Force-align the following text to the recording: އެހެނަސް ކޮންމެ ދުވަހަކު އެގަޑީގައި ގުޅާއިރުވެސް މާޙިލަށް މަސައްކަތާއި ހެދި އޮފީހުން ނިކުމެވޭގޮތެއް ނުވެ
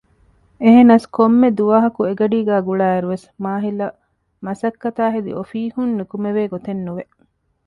އެހެނަސް 0.63 1.05
ކޮންމެ 1.15 1.47
ދުވަހަކު 1.57 2.01
އެގަޑީގައި 2.07 2.65
ގުޅާއިރުވެސް 2.67 3.25
މާޙިލަށް 3.43 3.97
މަސައްކަތާއި 4.45 5.13
ހެދި 5.15 5.31
އޮފީހުން 5.37 5.91
ނިކުމެވޭގޮތެއް 5.97 6.81
ނުވެ 6.85 7.03